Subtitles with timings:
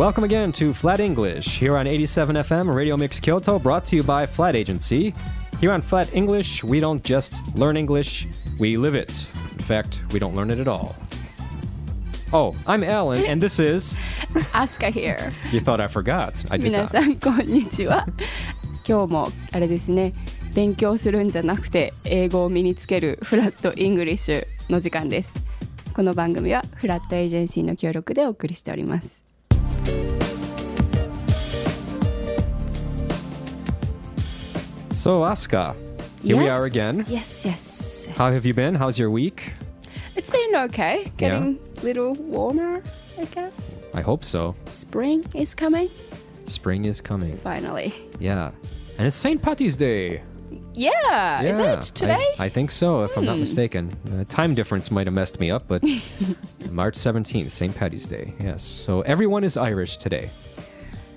[0.00, 4.02] Welcome again to Flat English here on 87 FM Radio Mix Kyoto, brought to you
[4.02, 5.14] by Flat Agency.
[5.58, 8.26] Here on Flat English, we don't just learn English,
[8.58, 9.10] we live it.
[9.52, 10.94] In fact, we don't learn it at all.
[12.32, 13.96] Oh, I'm Alan, and this is.
[14.52, 15.32] Aska here.
[15.50, 16.34] You thought I forgot.
[16.50, 16.90] I did 皆 not.
[16.90, 18.06] さんこんにちは。
[18.86, 20.12] 今日もあれですね。
[20.54, 25.34] 勉強するんじゃなくて英語を身につけるフラットイングリッシュの時間です。
[25.94, 29.22] この番組はフラットエージェンシーの協力でお送りしております。
[34.93, 35.75] So, Asuka,
[36.21, 37.03] here we are again.
[37.07, 38.07] Yes, yes.
[38.15, 38.75] How have you been?
[38.75, 39.53] How's your week?
[40.15, 41.09] It's been okay.
[41.17, 42.83] Getting a little warmer,
[43.19, 43.83] I guess.
[43.95, 44.53] I hope so.
[44.65, 45.89] Spring is coming
[46.45, 47.37] Spring is coming.
[47.37, 47.93] finally.
[48.19, 48.51] Yeah.
[48.99, 49.41] And it's St.
[49.41, 50.21] Patty's Day.
[50.73, 52.25] Yeah, is it today?
[52.39, 53.41] I, I think so, if I'm not Hmm.
[53.41, 53.91] mistaken.
[54.11, 55.83] Uh, time difference might have messed me up, but
[56.71, 57.75] March 17th, St.
[57.75, 58.33] Patty's Day.
[58.39, 58.63] Yes.
[58.63, 60.29] So everyone is Irish today.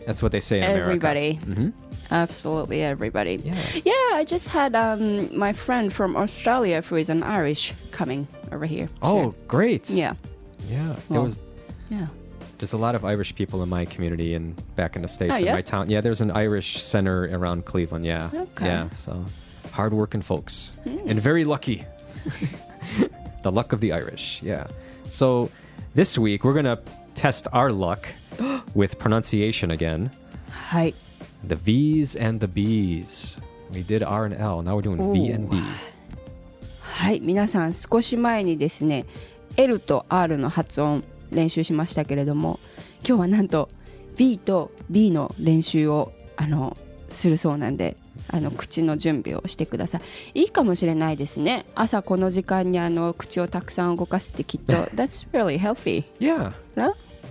[0.06, 1.39] That's what they say in Everybody.
[1.47, 1.61] America.
[1.62, 1.69] hmm
[2.11, 3.37] Absolutely everybody.
[3.37, 3.55] Yeah.
[3.84, 8.67] Yeah, I just had um, my friend from Australia who is an Irish coming over
[8.67, 8.89] here.
[9.03, 9.89] Oh, great.
[9.89, 10.14] yeah,
[10.69, 10.89] Yeah.
[10.89, 11.39] There Well, was
[11.89, 12.07] yeah
[12.64, 15.38] there's a lot of Irish people in my community and back in the states Oh,
[15.38, 15.54] in yeah?
[15.54, 15.90] my town.
[15.90, 18.06] Yeah, there's an Irish center around Cleveland.
[18.06, 18.30] Yeah.
[18.34, 18.66] Okay.
[18.66, 18.90] Yeah.
[18.92, 19.26] So
[19.72, 20.98] hardworking folks Hmm.
[21.09, 21.84] and very lucky.
[23.44, 24.42] the luck of the Irish.
[24.44, 24.68] Yeah.
[25.06, 25.50] So
[25.95, 26.78] this week we're gonna
[27.16, 28.08] test our luck
[28.76, 30.12] with pronunciation again.
[30.52, 30.94] はい。
[31.48, 33.38] The V's and the B's.
[33.73, 34.62] We did R and L.
[34.62, 35.58] Now we're doing V and B.
[36.82, 39.06] はい、皆さん少し前にですね、
[39.56, 41.04] L と R の発音
[41.35, 42.59] 練習しましたけれども、
[43.07, 43.69] 今日はなんと
[44.17, 46.77] B と B の練習をあの
[47.09, 47.97] するそうなんで。
[48.29, 49.99] あの口の準備をしてくださ
[50.35, 56.53] いいいかもしれないですね朝この時間にあの口をたくさん動かすってきっと That's really healthy Yeah.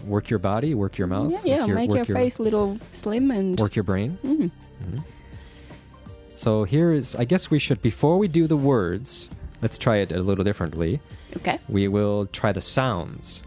[0.07, 3.77] Work your body, work your mouth, Yeah, yeah, make your face little slim and work
[3.77, 4.17] your brain.
[4.21, 4.51] Mm.
[6.35, 9.29] So here is, I guess we should, before we do the words,
[9.61, 10.99] let's try it a little differently.
[11.37, 11.57] Okay.
[11.69, 13.43] We will try the sounds.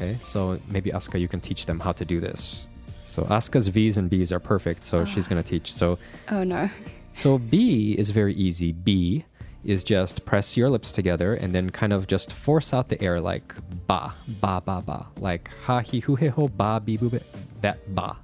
[0.00, 2.66] Okay, so maybe Asuka, you can teach them how to do this.
[3.04, 5.74] So Asuka's V's and B's are perfect, so she's going to teach.
[5.74, 5.98] So,
[6.30, 6.70] Oh no.
[7.12, 8.72] so B is very easy.
[8.72, 9.26] B
[9.62, 13.20] is just press your lips together and then kind of just force out the air
[13.20, 13.54] like
[13.86, 17.18] ba, ba, ba, ba, like ha, hi, hu, he, ho, ba, bi, bu, be,
[17.60, 18.16] that ba.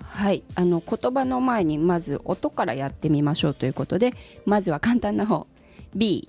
[0.00, 4.14] はい、あの言葉の前にまず音からやってみましょうということで
[4.46, 5.48] まずは簡単な方
[5.96, 6.28] B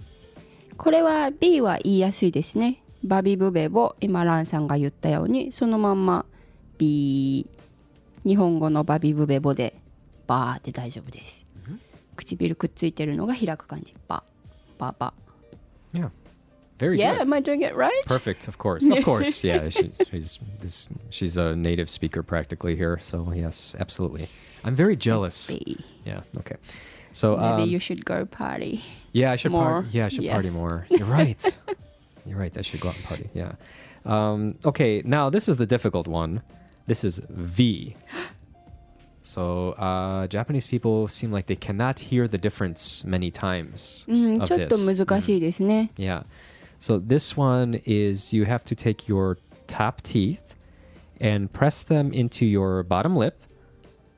[0.75, 6.25] これは B は言いやすいですねバビブベボ今ランさんが言ったようにそのまんま
[6.77, 7.49] B
[8.25, 9.75] 日本語のバビブベボで
[10.27, 11.45] バーで大丈夫です
[12.15, 14.23] 唇くっついてるのが開く感じバ
[14.77, 15.13] ババ
[15.93, 16.09] Yeah.
[16.77, 17.21] Very Yeah, good.
[17.21, 18.03] am I doing it right?
[18.05, 19.45] Perfect, of course, of course.
[19.47, 24.27] Yeah, she, she's this, she's a native speaker practically here, so yes, absolutely.
[24.65, 25.49] I'm very jealous.
[26.03, 26.19] Yeah.
[26.39, 26.57] Okay.
[27.13, 28.83] So Maybe um, you should go party.
[29.13, 29.83] yeah, I should more.
[29.83, 29.87] party.
[29.93, 30.53] Yeah, I should party Yes.
[30.53, 30.85] more.
[30.89, 31.57] You're right.
[32.26, 32.56] You're right.
[32.56, 33.30] I should go out and party.
[33.34, 33.52] Yeah.
[34.04, 35.02] Um, okay.
[35.04, 36.42] Now this is the difficult one.
[36.86, 37.96] This is V.
[39.22, 44.48] So uh, Japanese people seem like they cannot hear the difference many times うん、 of
[44.48, 45.06] ちょっと this.
[45.06, 45.90] 難しいですね。
[45.96, 46.24] Yeah.
[46.80, 49.36] So this one is you have to take your
[49.68, 50.56] top teeth
[51.20, 53.34] and press them into your bottom lip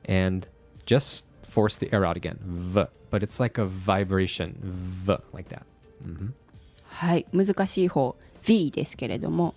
[0.07, 0.47] and
[0.85, 2.39] just force the air out again.
[2.41, 2.85] V.
[3.11, 4.55] But it's like a vibration.
[4.63, 5.17] V.
[5.33, 5.65] Like that.
[6.01, 6.29] hmm
[6.98, 9.54] はい、難しい方 V ですけれども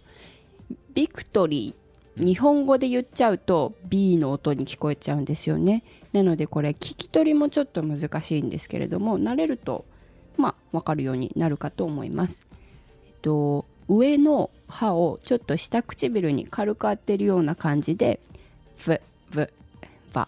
[0.94, 5.82] ビクトリー日本語で言っちゃうと B の音に聞こえちゃうんですよね。
[6.14, 9.86] なのでこれ聞き取りもちょっと難しいんですけれども慣れると
[10.38, 12.46] まあ分かるようになるかと思います、
[13.08, 18.20] えっと、上の歯をちょっと下唇に軽く当てるような感じで
[18.86, 19.00] V、
[19.34, 19.48] V、
[20.14, 20.28] バ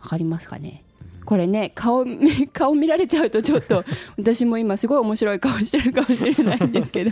[0.00, 0.82] わかりますかね？
[1.31, 2.05] これね顔
[2.53, 3.83] 顔見られちゃうとちょっと
[4.17, 7.11] 私も今すごい面白い顔してるかもしれないんですけど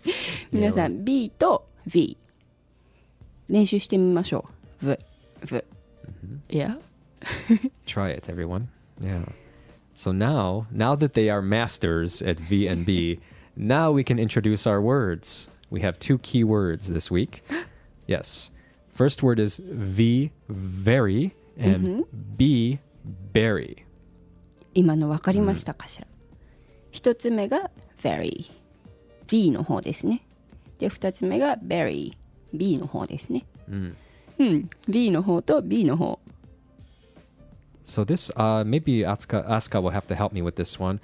[0.51, 2.17] 皆さん B と V
[3.49, 4.45] 練習してみましょ
[4.83, 4.97] う V
[5.43, 5.63] V
[6.49, 6.79] Yeah
[7.85, 8.67] Try it, everyone.
[8.99, 9.25] Yeah.
[9.95, 13.19] So now, now that they are masters at V and B,
[13.55, 15.47] now we can introduce our words.
[15.71, 17.43] We have two key words this week.
[18.05, 18.51] Yes.
[18.93, 22.05] First word is V, very, and
[22.37, 22.79] B,
[23.32, 23.84] berry.
[24.74, 26.06] 今の分かりましたかしら、
[26.90, 27.70] 一つ目が
[28.02, 28.50] Very
[29.28, 30.22] B の方ですね
[30.78, 32.16] で二つ目が Berry
[32.52, 33.94] B の方ですね Mm.
[34.38, 36.18] うん B の方と B の方
[37.86, 41.00] So this, uh, maybe Asuka, Asuka will have to help me with this one.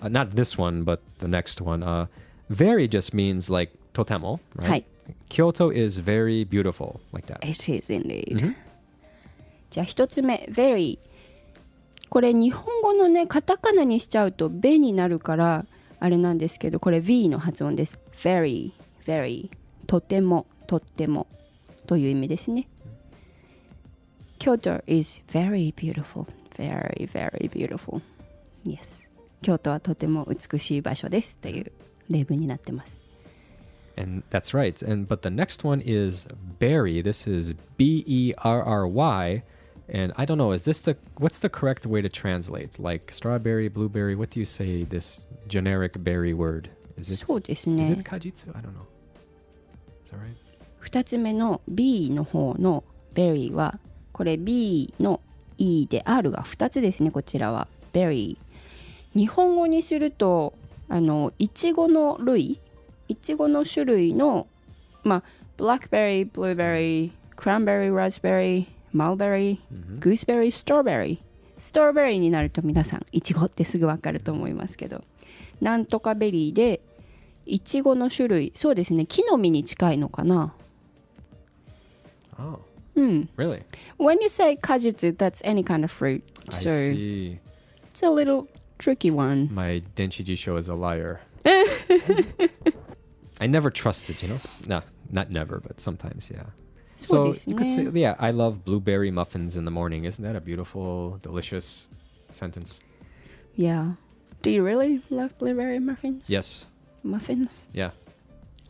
[0.00, 1.82] Uh, not this one, but the next one.
[1.82, 2.06] Uh,
[2.48, 4.86] very just means like totemo, right?
[5.28, 7.44] Kyoto is very beautiful, like that.
[7.44, 8.54] It is indeed、
[9.70, 10.98] じゃあ一つ目 very
[12.10, 15.64] これ日本語のねカタカナにしちゃうと「べ」になるから
[16.00, 18.72] あれなんですけどこれ V の発音です very
[19.06, 19.48] very
[19.86, 21.28] とてもとっても
[21.86, 22.68] という意味ですね
[24.38, 26.26] Kyoto is very beautiful
[26.56, 28.02] very very beautiful
[28.66, 29.06] yes
[29.40, 31.72] 京都はとても美しい場所ですという
[32.08, 33.00] 例文になってます
[33.96, 34.82] And that's right.
[34.82, 36.26] And but the next one is
[36.58, 37.02] berry.
[37.02, 39.42] This is B E R R Y.
[39.92, 42.78] And I don't know, is this the what's the correct way to translate?
[42.78, 46.70] Like strawberry, blueberry, what do you say this generic berry word?
[46.96, 48.50] Is it そうです Is ね it kajitsu?
[48.56, 48.86] I don't know.
[50.04, 50.34] Is that right?
[50.82, 52.84] 2つ目の B の方の
[53.14, 53.78] ベリーは
[54.12, 55.20] これ B の
[55.58, 60.54] E で R が2つですねこちらはベリー日本語にすると
[60.88, 62.60] あのいちごの類
[63.08, 64.46] いちごの種類の
[65.02, 65.22] まあ
[65.56, 71.18] ブラックベリーブルーベリークランベリーラズベリーマルベリーグースベリーストロベリー
[71.60, 75.04] ストロベリーになると皆さんいちごってすぐわかると思いますけど
[75.60, 76.80] なんとかベリーで
[77.46, 80.54] いちごの種類そうですね木の実に近いのかな
[82.38, 82.58] Oh.
[82.94, 83.28] うん。
[83.36, 83.62] Really?
[83.98, 86.22] When you say kajutsu, that's any kind of fruit.
[86.48, 87.38] I So see.
[87.92, 88.48] it's a little
[88.78, 89.50] tricky one.
[89.52, 91.20] My Denchiji show is a liar.
[93.38, 94.38] I never trusted, you know?
[94.66, 96.44] No, not never, but sometimes, yeah.
[96.99, 97.89] So you could say, そうですね。
[98.01, 100.05] yeah, I love blueberry muffins in the morning.
[100.05, 101.87] Isn't that a beautiful, delicious
[102.31, 102.79] sentence?
[103.55, 103.95] Yeah.
[104.41, 106.23] Do you really love blueberry muffins?
[106.27, 106.65] Yes.
[107.03, 107.67] Muffins?
[107.73, 107.91] Yeah.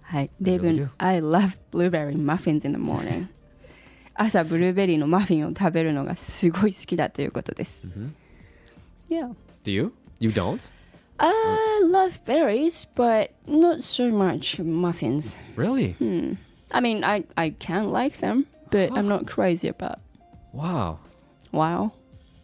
[0.02, 0.30] はい。
[0.44, 3.28] I really レイブン do.、 I love blueberry muffins in the morning.
[4.16, 7.86] 朝ブルーベリーのマフィンを食べるのがすごい好きだということです。
[7.88, 8.14] hmm
[9.10, 9.36] Yeah.
[9.64, 9.94] Do you?
[10.20, 10.68] You don't?
[11.18, 15.36] I love berries, but not so much muffins.
[15.56, 15.94] Really?
[15.94, 16.34] Hmm.
[16.73, 19.99] I mean, I, I can like them, but I'm not crazy about.
[20.53, 20.99] Wow.
[21.53, 21.93] Wow.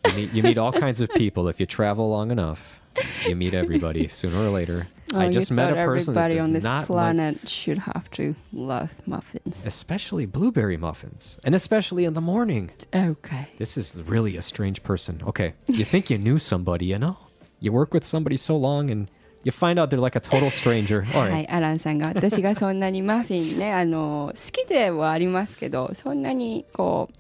[0.07, 2.81] You meet, you meet all kinds of people if you travel long enough.
[3.27, 4.87] You meet everybody sooner or later.
[5.15, 7.79] Oh, I just met a person that everybody does on this not like planet should
[7.79, 9.65] have to love muffins.
[9.65, 12.71] especially blueberry muffins, and especially in the morning.
[12.95, 13.49] Okay.
[13.59, 15.23] This is really a strange person.
[15.27, 17.19] Okay, you think you knew somebody, you know?
[17.61, 19.09] You work with somebody so long, and
[19.47, 21.03] you find out they're like a total stranger.
[21.05, 27.17] は.い、アランさんが私がそんなにマフィンねあの好きではありますけどそんなにこう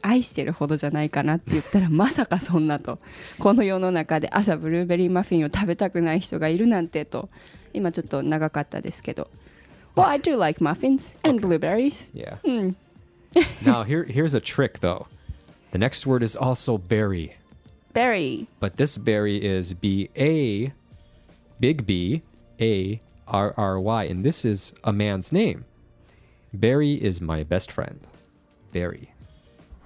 [0.00, 2.98] 愛してるほどじゃないかなって言ったらまさかそんなと
[3.38, 7.28] この世の中で朝ブルーベリーマフィンを食べたくない人がいるなんてと
[7.74, 9.28] 今ちょっと長かったですけど
[9.94, 12.10] Well, I do like muffins and blueberries.
[12.14, 12.38] Yeah.
[12.44, 12.76] うん。
[13.62, 15.06] Now here here's a trick though.
[15.72, 17.36] The next word is also berry,
[17.92, 18.46] Berry.
[18.58, 20.72] but this berry is B A
[21.62, 22.22] big B
[22.60, 25.64] A R R Y and this is a man's name.
[26.52, 28.00] Barry is my best friend.
[28.72, 29.08] Barry.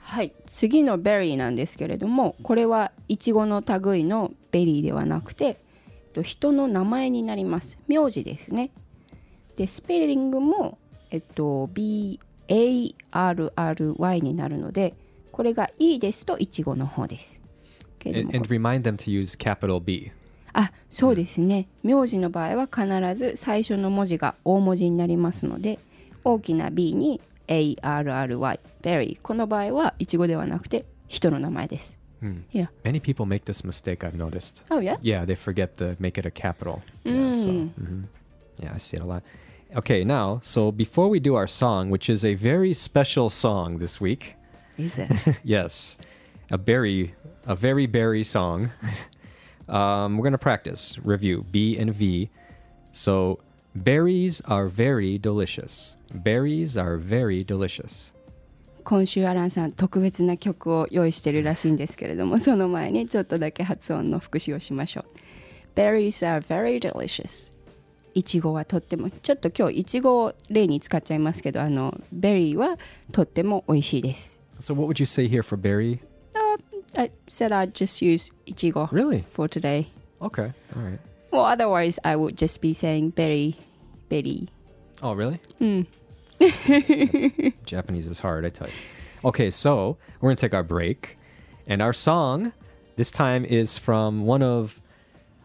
[0.01, 5.57] はい、次のベリーなんですけれどもこれはイチゴの類のベリーではなくてえっ
[6.15, 8.71] と人の名前になります名字ですね
[9.57, 10.79] でスペリングも
[11.11, 13.03] えっと BARRY
[14.23, 14.95] になるので
[15.33, 17.41] これが E ですとイチゴの方です
[18.07, 20.13] And, も and remind them to use capital B.
[20.59, 25.79] あそうですね名字の場合は必ず最初の文字が大文字になりますので
[26.25, 32.45] 大きな B に ARRY ベリーこの場合はイチゴではなくて人の名前です Hmm.
[32.51, 32.69] Yeah.
[32.83, 34.63] Many people make this mistake, I've noticed.
[34.71, 34.97] Oh yeah?
[35.03, 36.81] Yeah, they forget to make it a capital.
[37.05, 37.71] Yeah, so, Mm.
[37.79, 38.05] mhm.
[38.63, 39.23] yeah, I see it a lot.
[39.77, 44.01] Okay, now, so before we do our song, which is a very special song this
[44.01, 44.35] week,
[44.79, 45.11] Is it?
[45.45, 45.99] yes,
[46.51, 47.13] a berry,
[47.47, 48.71] a very berry song.
[49.68, 52.30] um, we're gonna practice review B and V.
[52.92, 53.40] So
[53.76, 55.96] berries are very delicious.
[56.14, 58.14] Berries are very delicious.
[58.84, 67.52] 今週アランさん特別な曲を用意してるらしいんですけれどもその前にちょっとだけ発音の復習をしましょう Berries are very delicious
[68.14, 72.76] いちごはとってもちょっと今日いちごを例に使っちゃいますけどあのベリーは
[73.12, 76.00] とっても美味しいです So what would you say here for berry?
[76.97, 78.91] I said I'd just use いちご.
[78.93, 79.23] Really?
[79.23, 79.89] For today.
[80.23, 80.53] Okay.
[80.75, 80.99] All right.
[81.31, 83.57] Well, otherwise I would just be saying berry,
[84.09, 84.49] berry.
[85.03, 85.39] Oh, really?
[85.59, 85.83] Hmm.
[87.67, 88.75] Japanese is hard, I tell you.
[89.25, 91.17] Okay, so we're gonna take our break,
[91.67, 92.53] and our song
[92.97, 94.81] this time is from one of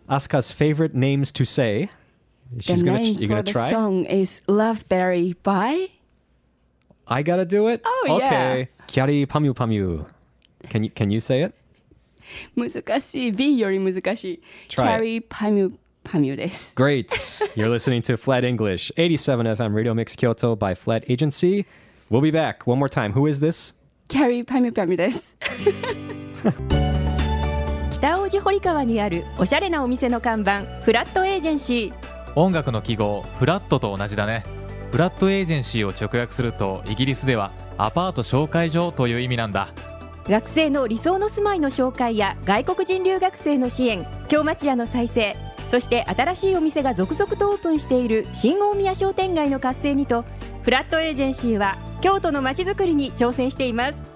[0.09, 1.89] Asuka's favorite names to say.
[2.59, 3.63] She's the gonna name you're gonna try.
[3.65, 5.89] The song is "Love Berry" by.
[7.07, 7.81] I gotta do it.
[7.85, 8.69] Oh okay.
[8.79, 8.85] yeah.
[8.87, 10.05] Kyari Pamyu Pamyu.
[10.69, 11.55] Can you can you say it?
[12.55, 17.07] 難しい B より難しい Try Carry Pamu パミュです Great.
[17.55, 21.65] You're listening to Flat English, 87 FM Radio Mix Kyoto by Flat Agency.
[22.09, 23.13] We'll be back one more time.
[23.13, 23.75] Who is this?
[24.07, 25.33] キャリーパミュパミュです
[27.91, 34.43] 北大路堀川にあるおしゃれなお店の看板フラットエージェンシー音楽の記号フラットと同じだね
[34.91, 39.69] フラットエージェンシーを直訳するとイギリスではアパート紹介所という意味なんだ
[40.27, 45.35] 学生の理想の住まいの紹介や外国人留学生の支援京町屋の再生
[45.69, 50.25] そして新しいお店が続々とオープンしている新大宮商店街の活性にと
[50.63, 54.11] フラットエージェンシーは京都のまちづくりに挑戦しています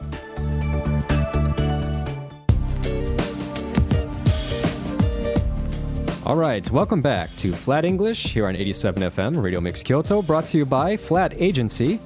[6.28, 10.46] All right, welcome back to Flat English here on 87 FM Radio Mix Kyoto, brought
[10.48, 12.00] to you by Flat Agency.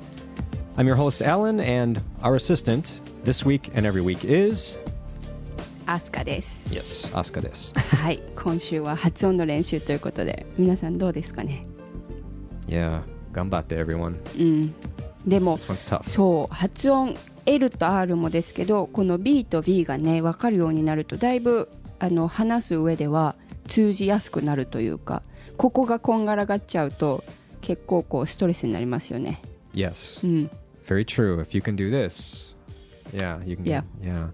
[0.76, 4.78] I'm your host, Alan, and our assistant this week and every week is.
[5.86, 7.74] アスカです Yes, Asuka です。
[7.74, 11.66] はい今週は発音の練習ということで皆さんどうですかね
[12.68, 13.02] ？Yeah,
[13.34, 14.14] gambatte everyone.
[14.40, 14.74] うん
[15.28, 16.08] でも This one's tough.
[16.10, 17.16] そう発音
[17.48, 23.34] L と R もですけどこの B と B がね分かるようになるとだいぶあの話す上では
[23.68, 25.24] 通じやすくなるというか
[25.58, 27.24] ここがこんがらがっちゃうと
[27.62, 29.42] 結構こうストレスになりますよね
[29.74, 30.50] Yes, うん
[30.88, 31.42] very true.
[31.42, 32.56] If you can do this,
[33.13, 33.67] yeah, you can.
[33.67, 33.83] Yeah.
[34.03, 34.29] yeah.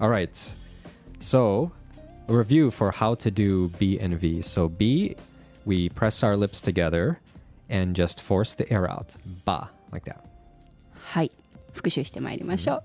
[0.00, 0.34] All right.
[1.20, 1.72] So,
[2.28, 4.42] a review for how to do B and V.
[4.42, 5.16] So, B,
[5.64, 7.20] we press our lips together
[7.68, 9.16] and just force the air out.
[9.44, 10.24] Ba, like that.
[11.04, 11.30] はい
[11.72, 12.82] 復習してまいりましょう、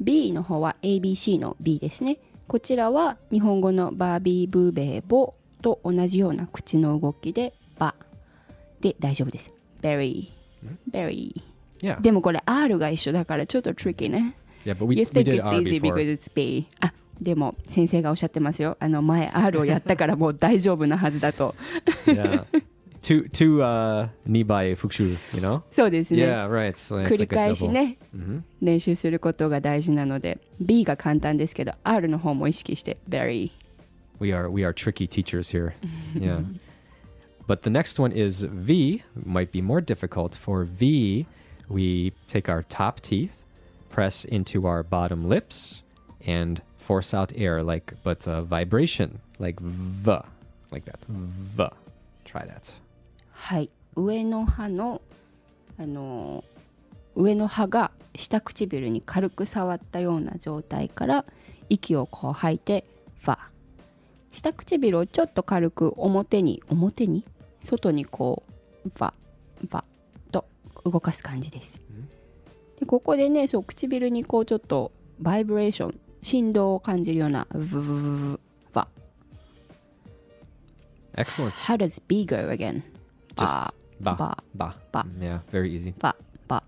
[0.00, 7.94] B の方は ABC の B ですねこちらは日本語のバービーブーベーボと同じような口の動きでバ
[8.80, 10.30] で大丈夫です Berry
[10.90, 11.42] Berry
[11.82, 12.00] Yeah.
[12.00, 14.36] でもこれ R が一緒だからちょっと tricky ね
[14.67, 15.95] Yeah, but we, You we think did it's R easy before.
[15.95, 21.55] because it's B あでも先生がおっしゃってますよあの前 R をやったからもう大丈夫なはずだと
[22.05, 22.45] yeah.
[23.01, 25.61] Two, two, uh, nibai fukshu, you know?
[25.71, 26.73] そうですね Yeah, right.
[26.73, 28.41] So 繰り返し.ね Mhm.
[28.61, 33.51] 練習することが大事なので B が簡単ですけど R の方も意識して very
[34.19, 35.73] We are we are tricky teachers here.
[36.15, 36.43] yeah.
[37.47, 40.35] But the next one is V, might be more difficult.
[40.35, 41.25] For V,
[41.69, 43.31] we take our top teeth,
[43.97, 45.81] press into our bottom lips,
[46.23, 50.19] and force out air like but uh, vibration like V,
[50.71, 50.99] like that.
[51.09, 51.63] V.
[52.23, 52.79] Try that.
[53.31, 55.01] はい上の歯の
[55.79, 56.57] あのー
[57.19, 61.25] 上の歯が下唇に軽く触ったような状態から
[61.67, 62.85] 息をこう吐いて
[63.21, 63.39] ファ
[64.31, 67.25] 下唇をちょっと軽く表に表に
[67.63, 68.43] 外にこ
[68.85, 69.13] うファ
[69.61, 69.83] ファ
[70.31, 70.45] と
[70.85, 71.81] 動かす感じです
[72.79, 78.39] でここでねそう唇にこうちょっとバイブレーション振動を感じるようなブブブブブ
[81.17, 81.53] Excellent.
[81.65, 82.83] How does B go again?
[83.35, 84.75] Just ba ba, ba.
[84.91, 85.03] ba.
[85.03, 85.93] Mm, Yeah, very easy.
[85.99, 86.15] バ
[86.47, 86.63] バ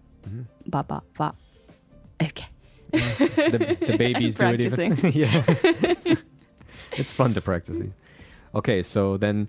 [0.67, 1.35] バババ
[2.19, 2.49] OK
[2.91, 4.95] the, the babies do it even.
[5.13, 5.43] yeah.
[6.97, 7.93] it's fun to practice these.
[8.55, 9.47] Okay, so then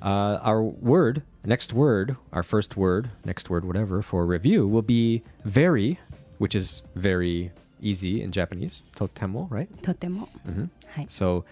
[0.00, 5.22] uh, our word, next word, our first word, next word, whatever, for review will be
[5.44, 5.98] very,
[6.38, 7.50] which is very
[7.80, 9.68] easy in Japanese, totemo, right?
[9.82, 10.68] とても、 Mhm.
[10.88, 11.44] はい So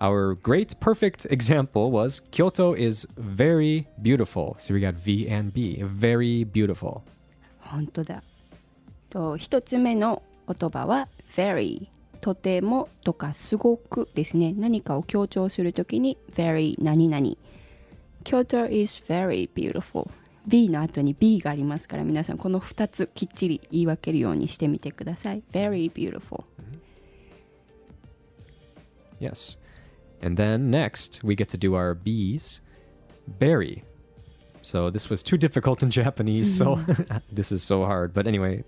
[0.00, 4.54] our great, perfect example was Kyoto is very beautiful.
[4.58, 7.00] So we got V and B, very beautiful.
[7.60, 8.22] 本当だ
[9.10, 11.88] と一つ目の言葉は very
[12.20, 17.36] とてもとかすごくですね何かを強調するときに very 何々
[18.24, 20.10] Kyoto is very beautiful
[20.46, 26.44] B の後に B がありますから皆さんこの2つきっちり言い分けるようにしてみてください very beautiful
[29.18, 29.56] Yes.
[30.22, 32.60] And then next, we get to do our B's.
[33.38, 33.82] Berry.
[34.62, 36.80] So this was too difficult in Japanese, so
[37.32, 38.12] this is so hard.
[38.12, 38.64] But anyway,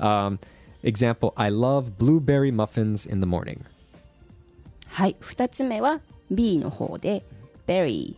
[0.00, 0.38] um,
[0.82, 3.64] example I love blueberry muffins in the morning.
[4.88, 7.22] はい2つ目は B の方で
[7.66, 8.16] berry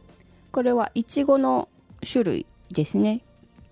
[0.56, 1.68] これはいちごの
[2.10, 3.20] 種類ですね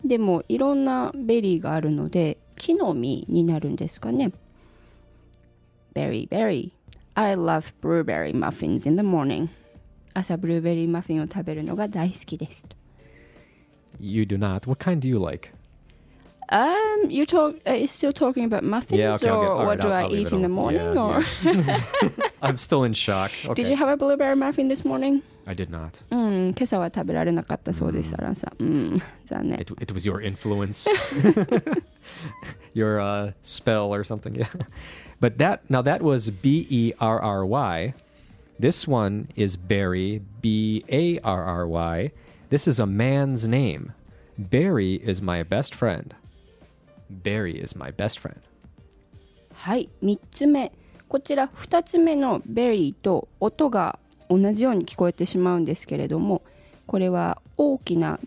[0.04, 4.34] でもいろんなベリーがあるので木の実になるんですかね
[5.96, 6.72] berry berry
[7.16, 9.48] I love blueberry muffins in the morning
[10.14, 12.68] 朝ブルーベリーマフィンを食べるのが大好きです
[14.02, 14.68] You do not.
[14.70, 15.52] What kind do you like?
[16.52, 17.56] Um, you talk.
[17.66, 20.28] Uh, still talking about muffins, Yeah, okay, or what right, do I'll- I I'll leave
[20.28, 20.82] eat in the morning?
[20.82, 21.80] Yeah, or yeah.
[22.43, 23.31] I'm still in shock.
[23.45, 23.55] Okay.
[23.63, 25.23] did you have a blueberry muffin this morning?
[25.47, 26.03] I did not.
[26.11, 28.63] うん、今朝は食べられなかったそうです、アランさん。
[28.63, 29.61] うん、残念。
[29.61, 30.89] It, it was your influence,
[32.75, 34.35] your uh, spell or something.
[34.35, 34.47] Yeah.
[35.21, 37.95] But that now that was B E R R Y.
[38.61, 42.13] This one is Barry, B A R R Y.
[42.51, 43.93] This is a man's name.
[44.39, 46.15] Barry is my best friend.
[47.11, 48.39] Barry is my best friend.
[49.55, 50.73] はい3つ目
[51.14, 54.00] こちら2つ目の「ベリー」と音が
[54.32, 56.42] 同じように聞こえてしまうんですけれども
[56.88, 58.20] これは大きな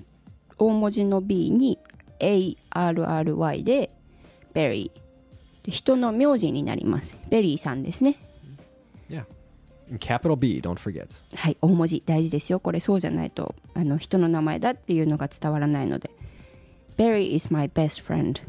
[0.56, 1.80] 大文字の B に
[2.20, 3.90] ARRY で
[4.54, 5.00] 「ベリー」
[5.68, 7.16] 人の名字になります。
[7.28, 8.14] ベリーさんですね。
[9.10, 9.24] Yeah.
[9.98, 11.08] Capital B, don't forget.
[11.34, 12.60] はい大文字大事ですよ。
[12.60, 16.08] これそうじゃないとあの人の名前だっていうのが伝わらないので。
[16.96, 18.40] Barry is my best friend、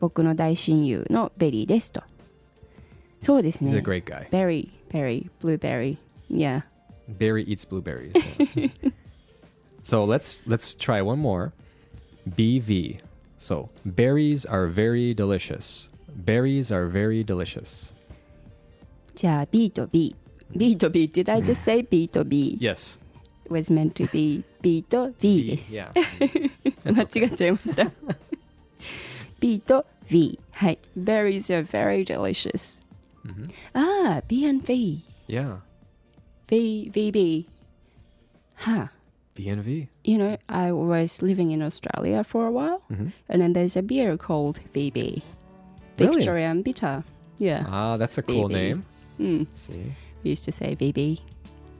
[0.00, 2.02] 僕の大親友のベリーですと
[3.21, 4.27] そうです He's ね a great guy.
[4.29, 5.97] Berry, berry, blueberry.
[6.29, 6.61] Yeah.
[7.07, 8.13] Barry eats blueberries.
[8.55, 8.69] yeah.
[9.83, 11.53] so let's let's try one more.
[12.29, 12.99] BV.
[13.37, 15.89] So berries are very delicious.
[16.15, 17.93] Berries are very delicious.
[19.15, 21.07] じゃあ B と B。B と B.
[21.07, 22.57] Did I just say B と B?
[22.59, 22.99] Yes.
[23.49, 25.73] was meant to be B と B です。
[25.75, 25.91] Yeah.
[26.85, 27.91] 間違っちゃいました。
[29.39, 30.39] B と V。
[30.51, 30.79] はい。
[30.97, 32.81] Berries are very delicious.
[33.74, 35.02] ああ、B and V。
[35.26, 35.56] yeah.
[36.48, 37.46] V, VB.
[38.54, 38.86] Huh.
[39.34, 39.88] B and V.
[40.04, 42.82] You know, I was living in Australia for a while,
[43.28, 45.22] and then there's a beer called VB.
[45.98, 46.12] Really?
[46.14, 47.02] Victorian Bitter.
[47.38, 47.64] Yeah.
[47.68, 48.52] Ah, that's a cool VB.
[48.52, 48.84] name.
[49.20, 49.46] Mm.
[49.54, 49.92] See.
[50.22, 51.20] We used to say VB.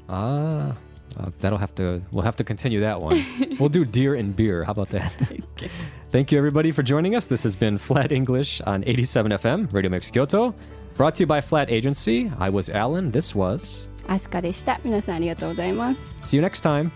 [0.08, 0.76] Ah.
[1.18, 3.24] Uh, that'll have to we'll have to continue that one.
[3.58, 4.64] we'll do deer and beer.
[4.64, 5.14] How about that?
[6.15, 7.25] Thank you everybody for joining us.
[7.25, 10.53] This has been Flat English on 87 FM, Radio Mix Kyoto.
[10.95, 12.31] Brought to you by Flat Agency.
[12.37, 13.11] I was Alan.
[13.11, 13.87] This was.
[14.07, 14.81] アスカでした。
[14.83, 16.01] 皆さんありがとうございます。
[16.23, 16.91] See you next time.